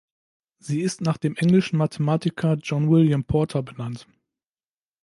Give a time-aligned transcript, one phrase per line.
[0.57, 4.07] Sie ist nach dem englischen Mathematiker John William Porter benannt.